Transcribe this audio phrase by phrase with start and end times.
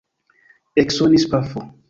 [0.83, 1.69] Eksonis pafo.